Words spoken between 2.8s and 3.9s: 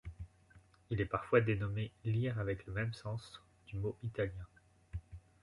sens, du